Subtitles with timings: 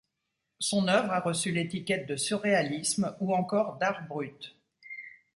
[0.57, 4.57] Son œuvre a reçu l'étiquette de surréalisme ou encore d'art brut.